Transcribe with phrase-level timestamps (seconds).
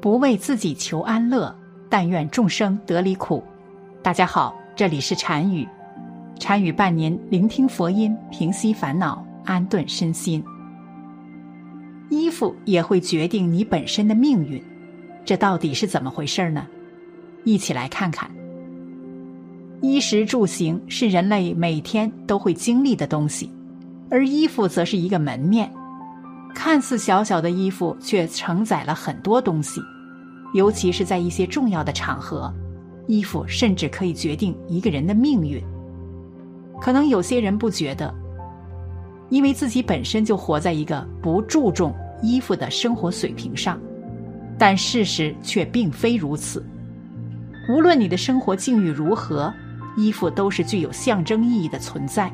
[0.00, 1.52] 不为自己求安乐，
[1.88, 3.42] 但愿众生得离苦。
[4.00, 5.66] 大家好，这里是禅语，
[6.38, 10.42] 禅语伴您聆听佛音，平息烦恼，安顿身心。
[12.10, 14.62] 衣服也会决定你本身的命运，
[15.24, 16.64] 这到底是怎么回事呢？
[17.42, 18.30] 一起来看看。
[19.80, 23.50] 衣食住行是人类每天都会经历的东西，
[24.10, 25.68] 而衣服则是一个门面。
[26.58, 29.80] 看似小小的衣服，却承载了很多东西，
[30.54, 32.52] 尤其是在一些重要的场合，
[33.06, 35.62] 衣服甚至可以决定一个人的命运。
[36.80, 38.12] 可能有些人不觉得，
[39.28, 43.80] 因为自己本身就活在一个不注重衣服的生活水平上，
[44.58, 46.66] 但事实却并非如此。
[47.68, 49.54] 无论你的生活境遇如何，
[49.96, 52.28] 衣服都是具有象征意义的存在。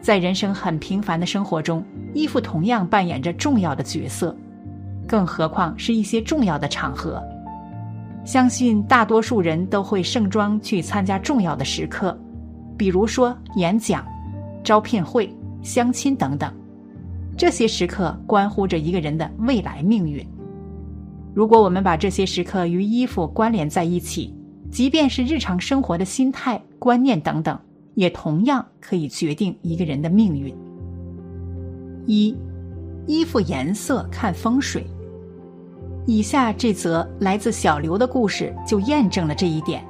[0.00, 4.34] 在人生很平凡的生活中，衣服同样扮演着重要的角色，
[5.06, 7.22] 更何况是一些重要的场合。
[8.24, 12.18] 相信大多数人都会盛装去参加重要的时刻，
[12.76, 14.04] 比如说演讲、
[14.62, 16.52] 招聘会、相亲等等。
[17.36, 20.26] 这些时刻关乎着一个人的未来命运。
[21.34, 24.34] 如果我们把这些时刻与衣服关联在一起，
[24.70, 27.58] 即便是日常生活的心态、观念等等。
[28.00, 30.56] 也同样可以决定一个人的命运。
[32.06, 32.34] 一，
[33.06, 34.86] 衣服颜色看风水。
[36.06, 39.84] 以下这则来自小刘的故事就验证了这一点。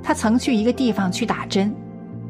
[0.00, 1.74] 他曾去一个地方去打针，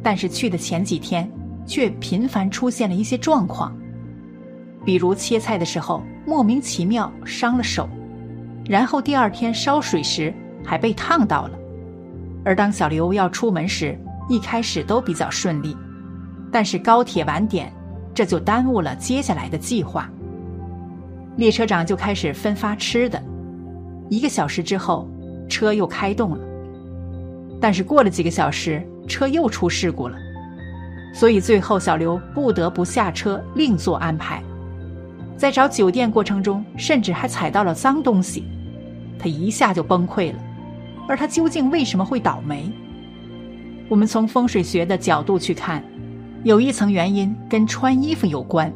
[0.03, 1.31] 但是去的前几天
[1.67, 3.77] 却频繁出现了一些状况，
[4.87, 7.87] 比如切菜的时候莫名其妙伤了手，
[8.65, 10.33] 然后第二天烧水时
[10.65, 11.59] 还被烫到了。
[12.43, 15.77] 而当小刘要出门时，一开始都比较顺利，
[16.51, 17.73] 但是高铁晚点，
[18.15, 20.09] 这就耽误了接下来的计划。
[21.37, 23.23] 列车长就开始分发吃的，
[24.09, 25.09] 一个小时之后，
[25.49, 26.39] 车又开动了。
[27.61, 30.17] 但是过了几个小时，车又出事故了，
[31.15, 34.43] 所以最后小刘不得不下车另做安排。
[35.37, 38.45] 在找酒店过程中，甚至还踩到了脏东西，
[39.19, 40.39] 他一下就崩溃了。
[41.09, 42.71] 而他究竟为什么会倒霉？
[43.89, 45.85] 我们从风水学的角度去看，
[46.45, 48.73] 有一层原因跟穿衣服有关。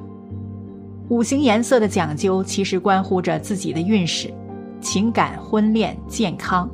[1.09, 4.33] 五行颜色的讲究其实关乎着自己的运势、
[4.81, 6.69] 情感、婚恋、健康，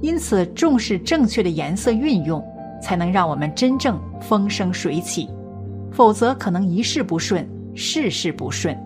[0.00, 2.42] 因此重视正确的颜色运用，
[2.80, 5.28] 才能让我们真正风生水起。
[5.90, 8.76] 否则可能一事不顺，事事不顺。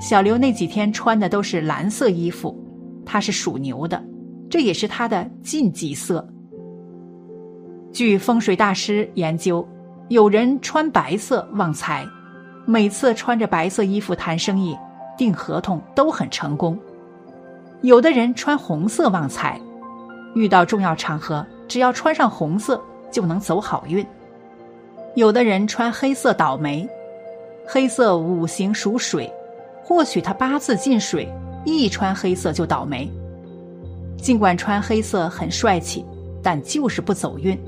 [0.00, 2.56] 小刘那几天穿的都是蓝色衣服，
[3.04, 4.02] 他是属牛的，
[4.50, 6.28] 这也是他的禁忌色。
[7.92, 9.66] 据风水大师研究，
[10.08, 12.06] 有人穿白色旺财，
[12.64, 14.74] 每次穿着白色衣服谈生意、
[15.18, 16.74] 订合同都很成功；
[17.82, 19.60] 有的人穿红色旺财，
[20.34, 24.02] 遇到重要场合只要穿上红色就能走好运；
[25.14, 26.88] 有的人穿黑色倒霉，
[27.66, 29.30] 黑色五行属水，
[29.84, 31.30] 或许他八字进水，
[31.66, 33.06] 一穿黑色就倒霉。
[34.16, 36.06] 尽管穿黑色很帅气，
[36.42, 37.58] 但就是不走运。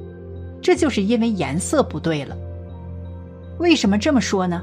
[0.65, 2.35] 这就是因为颜色不对了。
[3.59, 4.63] 为什么这么说呢？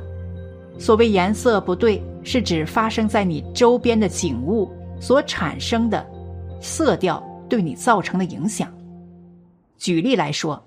[0.79, 4.67] 所谓颜色不对，是指发生在你周边的景物
[4.99, 6.03] 所产生的
[6.59, 8.67] 色调对你造成的影响。
[9.77, 10.59] 举例来说，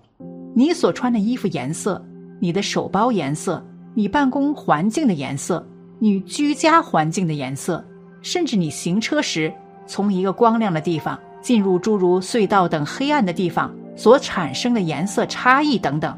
[0.55, 2.01] 你所穿的衣服颜色、
[2.39, 3.61] 你的手包颜色、
[3.93, 5.66] 你办公环境的颜色、
[5.99, 7.84] 你居家环境的颜色，
[8.22, 9.53] 甚至你行车时
[9.84, 13.75] 从一个光亮的地方进入诸如隧道等黑暗的地方。
[13.97, 16.16] 所产生的颜色差异等等，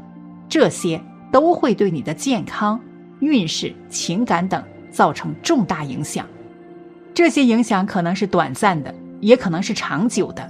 [0.49, 1.01] 这些
[1.31, 2.79] 都会对你的健康、
[3.19, 6.25] 运势、情感等造成重大影响。
[7.13, 10.49] 这些影响可能是短暂的，也可能是长久的，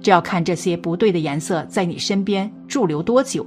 [0.00, 3.46] 这要看这些不对的颜色在你身边驻留多久。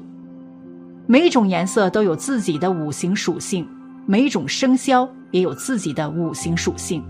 [1.05, 3.67] 每种颜色都有自己的五行属性，
[4.05, 7.03] 每种生肖也有自己的五行属性。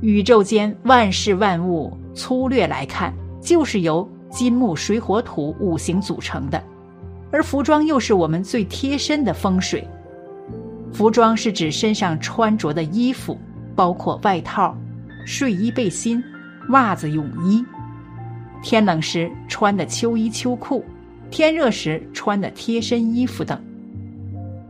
[0.00, 4.08] 宇宙间万事万物，粗略来看，就是由。
[4.30, 6.62] 金木水火土五行组成的，
[7.32, 9.86] 而服装又是我们最贴身的风水。
[10.92, 13.36] 服装是指身上穿着的衣服，
[13.74, 14.76] 包括外套、
[15.26, 16.22] 睡衣、背心、
[16.70, 17.64] 袜子、泳衣。
[18.62, 20.84] 天冷时穿的秋衣秋裤，
[21.30, 23.60] 天热时穿的贴身衣服等。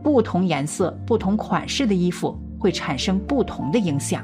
[0.03, 4.23] 不同颜色、不同款式的衣服会产生不同的影响，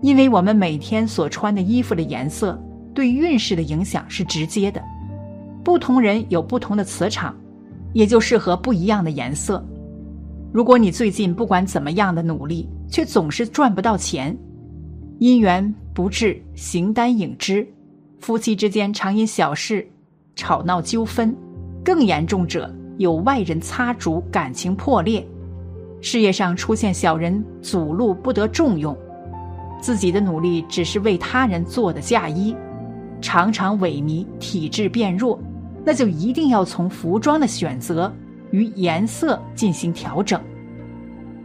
[0.00, 2.60] 因为我们每天所穿的衣服的颜色。
[2.94, 4.82] 对运势的影响是直接的，
[5.64, 7.34] 不同人有不同的磁场，
[7.92, 9.64] 也就适合不一样的颜色。
[10.52, 14.36] 如果你最近不管怎么样的努力，却总是赚不到钱，
[15.18, 17.66] 姻缘不至，形单影只，
[18.20, 19.88] 夫妻之间常因小事
[20.36, 21.34] 吵闹纠纷，
[21.82, 25.26] 更严重者有外人擦烛，感情破裂。
[26.02, 28.96] 事业上出现小人阻路，不得重用，
[29.80, 32.54] 自己的努力只是为他人做的嫁衣，
[33.22, 35.40] 常常萎靡，体质变弱，
[35.84, 38.12] 那就一定要从服装的选择
[38.50, 40.38] 与颜色进行调整。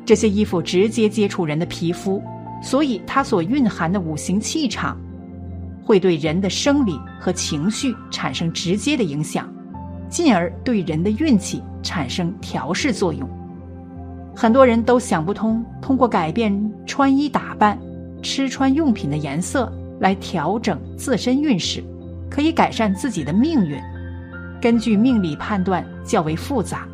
[0.03, 2.21] 这些衣服直接接触人的皮肤，
[2.62, 4.97] 所以它所蕴含的五行气场，
[5.83, 9.47] 会对人的生理和情绪产生直接的影响，
[10.09, 13.30] 进而对人的运气产生调试作用。
[14.35, 17.77] 很多人都想不通，通过改变穿衣打扮、
[18.21, 21.83] 吃穿用品的颜色来调整自身运势，
[22.29, 23.79] 可以改善自己的命运。
[24.61, 26.88] 根据命理判断较为复杂。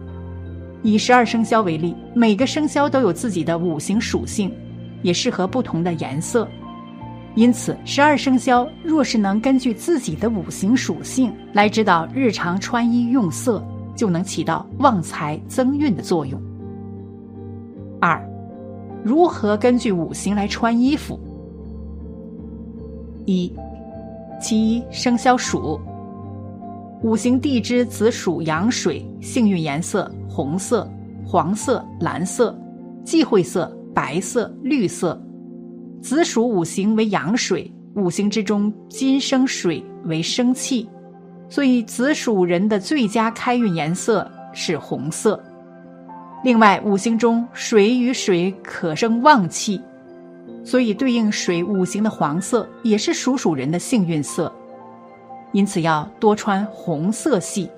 [0.82, 4.54] 以十二生肖为例，每个生肖都有自己的五行属性，
[5.02, 6.48] 也适合不同的颜色。
[7.36, 13.66] 因此，十二生肖若是能根据自己的五行属性来指导日常穿衣用色，
[13.96, 16.40] 就能起到旺财增运的作用。
[18.02, 18.22] 二，
[19.04, 21.18] 如何根据五行来穿衣服？
[23.26, 23.52] 一，
[24.42, 25.80] 其一生肖属，
[27.02, 30.90] 五行地支子属阳水，幸运颜色红色、
[31.26, 32.58] 黄色、蓝色，
[33.04, 35.22] 忌讳色白色、绿色。
[36.02, 40.90] 子属五行为阳水，五行之中金生水为生气，
[41.48, 45.42] 所以子属人的最佳开运颜色是红色。
[46.44, 49.80] 另外，五行中水与水可生旺气，
[50.64, 54.52] 所以对应水五行的黄色也是属鼠人的幸运色，
[55.52, 57.70] 因此要多穿红色系、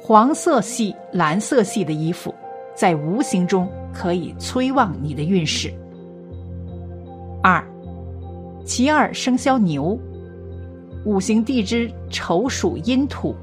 [0.00, 2.34] 黄色系、蓝色系的衣服，
[2.74, 5.72] 在无形中可以催旺你的运势。
[7.42, 7.64] 二，
[8.64, 9.98] 其二生肖牛，
[11.04, 13.34] 五行地支丑属阴土，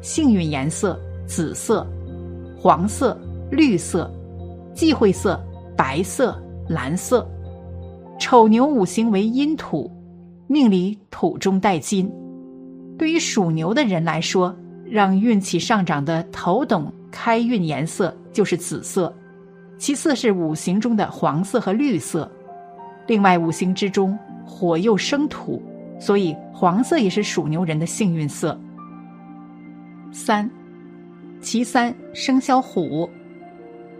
[0.00, 1.86] 幸运颜色紫色、
[2.58, 3.16] 黄色。
[3.52, 4.10] 绿色，
[4.72, 5.38] 忌讳色
[5.76, 6.34] 白色、
[6.70, 7.28] 蓝色。
[8.32, 9.90] 丑牛五行为阴土，
[10.46, 12.10] 命里土中带金。
[12.96, 14.56] 对于属牛的人来说，
[14.86, 19.14] 让运气上涨的头等开运颜色就是紫色，
[19.76, 22.32] 其次是五行中的黄色和绿色。
[23.06, 25.62] 另外，五行之中火又生土，
[26.00, 28.58] 所以黄色也是属牛人的幸运色。
[30.10, 30.50] 三，
[31.42, 33.06] 其三生肖虎。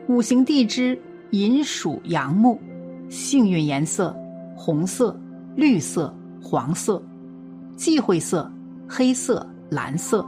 [0.09, 0.99] 五行地支
[1.33, 2.59] 寅属阳木，
[3.11, 4.17] 幸运颜色
[4.65, 5.19] 红色、
[5.57, 7.03] 绿色、黄色，
[7.75, 8.49] 忌讳色
[8.89, 10.25] 黑色、蓝色。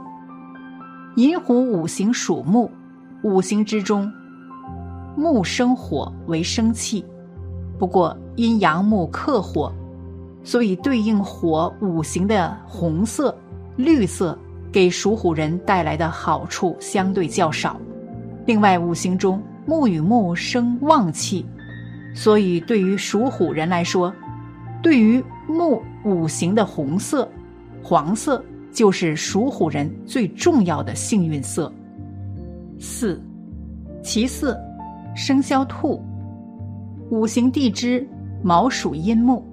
[1.15, 2.69] 寅虎五行属木，
[3.23, 4.11] 五行之中
[5.15, 7.05] 木生火为生气，
[7.79, 9.71] 不过因阳木克火，
[10.43, 13.33] 所以对应火五行的红色、
[13.77, 14.37] 绿色
[14.69, 17.79] 给属虎人带来的好处相对较少。
[18.45, 19.41] 另外，五行中。
[19.65, 21.43] 木与木生旺气，
[22.13, 24.13] 所以对于属虎人来说，
[24.85, 27.27] 对于木五行的红色、
[27.81, 31.73] 黄色就是属虎人最重要的幸运色。
[32.79, 33.19] 四，
[34.03, 34.55] 其四，
[35.15, 35.99] 生肖兔，
[37.09, 38.07] 五行地支
[38.43, 39.43] 卯属阴木，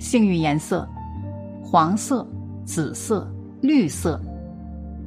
[0.00, 0.88] 幸运颜色
[1.62, 2.26] 黄色、
[2.64, 4.20] 紫色、绿色，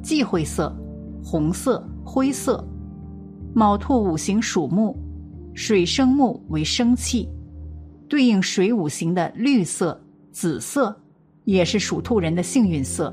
[0.02, 0.74] 忌讳色
[1.22, 2.66] 红色、灰色。
[3.52, 4.96] 卯兔五行属木，
[5.52, 7.28] 水生木为生气，
[8.08, 10.00] 对应水五行的绿色、
[10.32, 10.94] 紫色，
[11.44, 13.12] 也是属兔人的幸运色。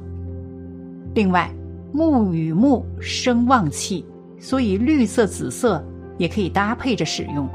[1.15, 1.51] 另外，
[1.91, 4.05] 木与木生旺气，
[4.39, 5.83] 所以绿色、紫色
[6.17, 7.47] 也可以搭配着使用。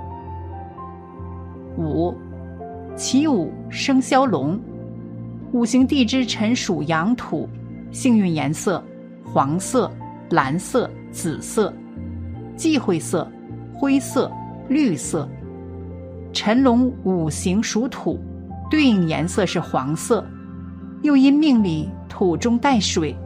[1.76, 2.14] 五，
[2.96, 4.58] 其五生肖龙，
[5.52, 7.48] 五行地支辰属阳土，
[7.90, 8.82] 幸运颜色
[9.24, 9.90] 黄色、
[10.30, 11.72] 蓝色、紫色。
[12.56, 13.30] 忌讳色
[13.74, 14.30] 灰色、
[14.68, 15.28] 绿色。
[16.32, 18.18] 辰龙五行属土，
[18.70, 20.24] 对应颜色是黄色。
[21.02, 23.16] 又因命里土中带水，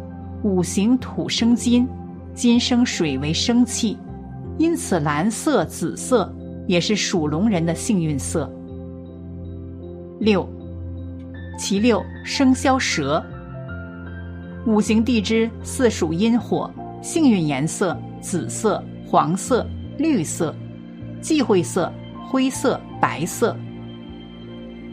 [0.43, 1.89] 五行土生金，
[2.35, 3.97] 金生水为生气，
[4.59, 6.33] 因此蓝色、紫色
[6.67, 8.51] 也是属龙人的幸运色。
[10.21, 10.49] 六，
[11.59, 13.25] 其六生肖蛇。
[14.67, 18.83] 五行地支四属阴火，幸运颜色紫色。
[19.05, 19.67] 黄色、
[19.99, 20.55] 绿色，
[21.21, 21.93] 忌讳色
[22.33, 23.55] 灰色、白色。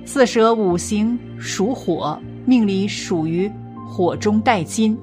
[0.05, 3.49] 四蛇五行属火，命里属于
[3.87, 4.97] 火中带金，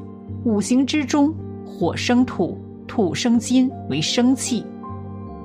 [0.44, 1.32] 五行之中
[1.64, 4.62] 火生土，土生金为生气。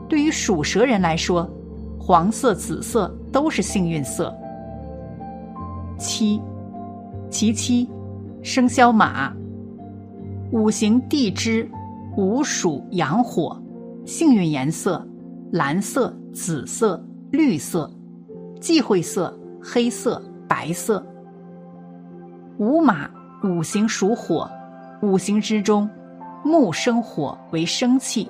[0.10, 1.50] 对于属蛇人来说，
[1.98, 4.36] 黄色、紫色都是幸运色，
[5.98, 6.42] 七，
[7.30, 7.90] 其七，
[8.44, 9.34] 生肖马。
[10.52, 11.66] 五行地支，
[12.18, 13.58] 午属阳火，
[14.06, 15.08] 幸运颜色
[15.54, 17.90] 蓝色、紫色、绿色，
[18.60, 21.06] 忌讳色黑色、白色。
[22.58, 23.10] 午马
[23.44, 24.50] 五行属火，
[25.02, 25.90] 五行之中，
[26.44, 28.30] 木生火为生气，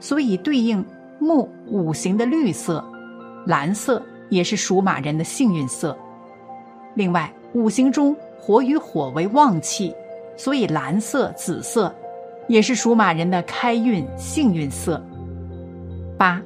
[0.00, 0.84] 所以对应
[1.18, 2.84] 木五行的绿色，
[3.46, 5.96] 蓝色也是属马人的幸运色。
[6.94, 9.94] 另外，五行中火与火为旺气。
[10.40, 11.92] 所以，蓝色、紫色
[12.46, 15.04] 也是属马人的开运幸运色。
[16.16, 16.40] 八，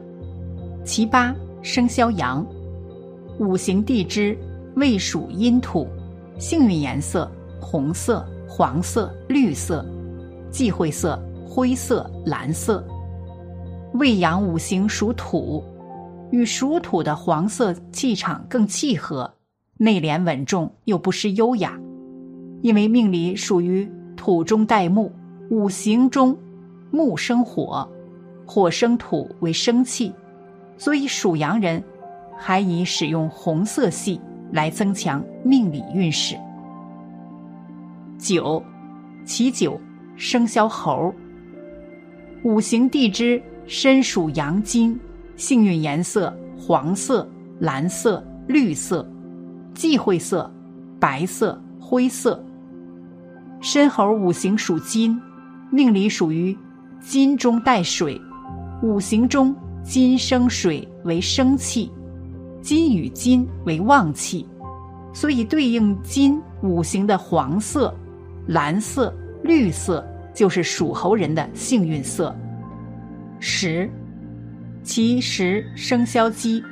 [0.85, 2.45] 其八生肖羊，
[3.39, 4.37] 五行地支
[4.75, 5.87] 未属阴土，
[6.39, 9.87] 幸运颜色红色、黄色、绿色，
[10.51, 12.85] 忌讳色灰色、蓝色。
[13.95, 15.63] 未羊五行属土，
[16.31, 19.33] 与属土的黄色气场更契合，
[19.79, 21.79] 内敛稳重又不失优雅。
[22.63, 25.13] 因为命里属于土中带木，
[25.51, 26.37] 五行中
[26.91, 27.89] 木生火，
[28.47, 30.13] 火生土为生气，
[30.83, 31.81] 所以属羊人
[32.37, 34.21] 还以使用红色系
[34.51, 36.35] 来增强命理运势。
[38.19, 38.61] 九，
[39.25, 39.81] 其九
[40.17, 41.15] 生肖猴，
[42.43, 44.99] 五行地支身属阳金，
[45.37, 49.09] 幸运颜色黄色、蓝色、绿色，
[49.75, 50.53] 忌讳色
[50.99, 52.45] 白色、灰色。
[53.61, 55.17] 申猴五行属金，
[55.71, 56.59] 命里属于
[56.99, 58.21] 金中带水，
[58.83, 61.91] 五行中金生水为生气，
[62.61, 64.47] 金与金为旺气，
[65.13, 67.95] 所以对应金五行的黄色、
[68.47, 72.35] 蓝色、绿色就是属猴人的幸运色。
[73.41, 73.91] 十，
[74.83, 76.63] 其十生肖鸡，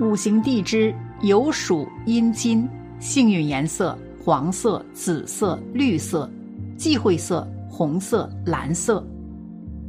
[0.00, 2.68] 五行地支有属阴金，
[2.98, 3.96] 幸运颜色。
[4.24, 6.28] 黄色、紫色、绿色，
[6.76, 9.06] 忌讳色红色、蓝色。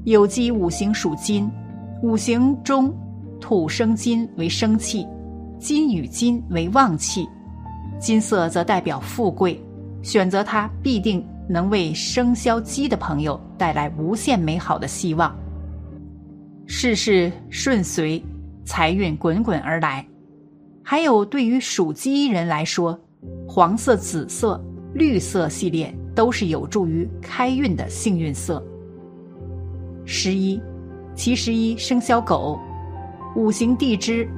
[0.04, 1.50] 有机五行属金，
[2.04, 2.94] 五行中
[3.40, 5.06] 土生金为生气，
[5.60, 7.28] 金与金为旺气，
[8.00, 9.60] 金色则代表富贵，
[10.02, 15.36] 选择它必定能为生肖鸡的朋友带来无限美好的希望，
[16.68, 18.22] 事事顺遂，
[18.64, 20.06] 财运滚滚而来。
[20.84, 23.00] 还有对于属鸡人来说。
[23.48, 24.64] 黄色、紫色、
[24.94, 28.64] 绿色系列都是有助于开运的幸运色。
[30.06, 30.62] 十一，
[31.18, 32.60] 七十一生肖狗，
[33.36, 34.30] 五行地支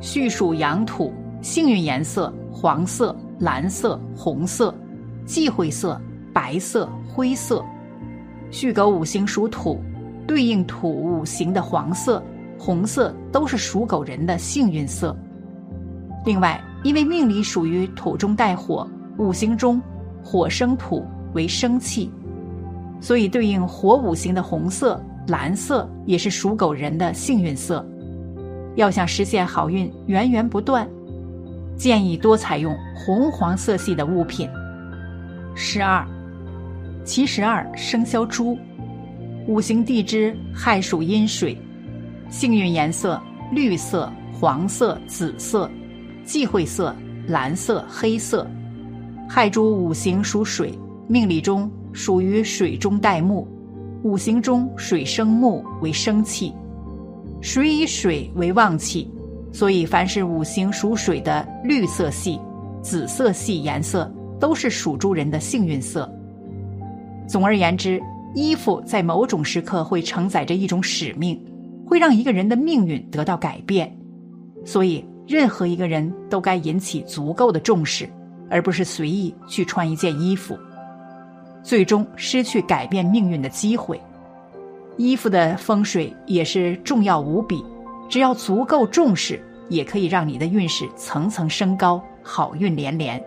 [0.00, 4.74] 戌属阳土，幸运颜色黄色、蓝色、红色，
[5.24, 5.98] 忌讳色
[6.32, 7.64] 白色、灰色。
[8.50, 9.80] 戌狗五行属土，
[10.26, 12.20] 对应土五行的黄色、
[12.58, 15.16] 红色都是属狗人的幸运色。
[16.26, 16.60] 另外。
[16.82, 18.86] 因为命里属于土中带火，
[19.16, 19.80] 五行中
[20.22, 22.12] 火生土为生气，
[23.00, 27.86] 所以对应火五行的红色、蓝色也是属狗人的幸运色。
[28.76, 30.88] 要想实现好运源源不断，
[31.76, 34.48] 建议多采用红黄色系的物品。
[35.54, 36.04] 十二，
[37.04, 38.58] 其十二生肖猪，
[39.46, 41.56] 五行地支亥属阴水，
[42.28, 43.20] 幸运颜色
[43.52, 45.70] 绿色、黄色、紫色。
[46.24, 48.46] 忌讳色蓝色、黑色。
[49.28, 50.72] 亥猪五行属水，
[51.06, 53.46] 命理中属于水中带木，
[54.04, 56.52] 五行中水生木为生气，
[57.40, 59.10] 水以水为旺气，
[59.50, 62.38] 所以凡是五行属水的绿色系、
[62.82, 66.06] 紫色系颜色都是属猪人的幸运色。
[67.26, 67.98] 总而言之，
[68.34, 71.42] 衣服在某种时刻会承载着一种使命，
[71.86, 73.90] 会让一个人的命运得到改变，
[74.66, 75.04] 所以。
[75.26, 78.06] 任何一个人都该引起足够的重视，
[78.50, 80.54] 而不是随意去穿一件衣服，
[81.64, 84.00] 最终失去改变命运的机会。
[84.96, 87.64] 衣服的风水也是重要无比，
[88.08, 93.20] 只要足够重视，也可以让你的运势层层升高，好运连连。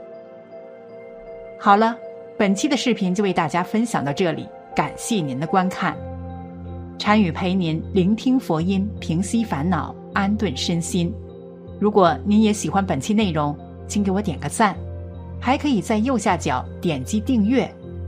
[1.59, 1.97] 好了，
[2.37, 5.97] 本期的视频就为大家分享到这里，感谢您的观看。
[6.99, 11.13] 禅语陪您聆听佛音，平息烦恼，安顿身心。
[11.79, 14.75] 如果您也喜欢本期内容，请给我点个赞，
[15.39, 17.69] 还可以在右下角点击订阅